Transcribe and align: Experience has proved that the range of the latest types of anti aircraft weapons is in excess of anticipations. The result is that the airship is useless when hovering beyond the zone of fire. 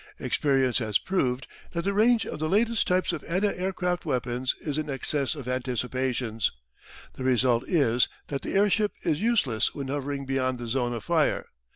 Experience 0.19 0.79
has 0.79 0.97
proved 0.97 1.45
that 1.73 1.83
the 1.83 1.93
range 1.93 2.25
of 2.25 2.39
the 2.39 2.49
latest 2.49 2.87
types 2.87 3.13
of 3.13 3.23
anti 3.25 3.53
aircraft 3.53 4.03
weapons 4.03 4.55
is 4.59 4.79
in 4.79 4.89
excess 4.89 5.35
of 5.35 5.47
anticipations. 5.47 6.51
The 7.13 7.23
result 7.23 7.69
is 7.69 8.09
that 8.29 8.41
the 8.41 8.53
airship 8.55 8.93
is 9.03 9.21
useless 9.21 9.75
when 9.75 9.89
hovering 9.89 10.25
beyond 10.25 10.57
the 10.57 10.67
zone 10.67 10.93
of 10.93 11.03
fire. 11.03 11.49